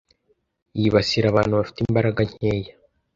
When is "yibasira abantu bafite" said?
0.79-1.79